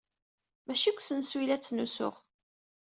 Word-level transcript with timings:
Maci 0.65 0.89
deg 0.91 0.97
usensu 0.99 1.37
ay 1.37 1.45
la 1.47 1.57
ttnusuɣ. 1.59 2.15